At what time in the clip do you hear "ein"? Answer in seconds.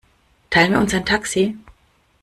0.95-1.05